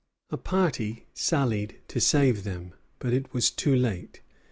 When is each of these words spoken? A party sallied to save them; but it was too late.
A 0.31 0.37
party 0.37 1.05
sallied 1.13 1.79
to 1.89 2.01
save 2.01 2.43
them; 2.43 2.73
but 2.97 3.13
it 3.13 3.31
was 3.35 3.51
too 3.51 3.75
late. 3.75 4.19